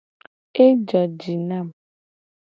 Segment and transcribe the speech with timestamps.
[0.65, 1.67] Ejo ji nam.